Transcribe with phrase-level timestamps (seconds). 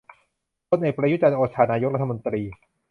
[0.69, 2.41] พลเอก ประยุทธ์ จันทร์โอชา นายกรัฐมนตรี